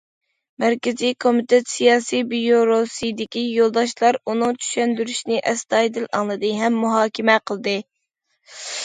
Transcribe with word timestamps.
مەركىزىي 0.61 1.11
كومىتېت 1.25 1.67
سىياسىي 1.73 2.23
بىيۇروسىدىكى 2.31 3.43
يولداشلار 3.57 4.17
ئۇنىڭ 4.31 4.57
چۈشەندۈرۈشىنى 4.63 5.37
ئەستايىدىل 5.53 6.09
ئاڭلىدى 6.21 6.51
ھەم 6.63 6.81
مۇھاكىمە 6.87 7.37
قىلدى. 7.53 7.77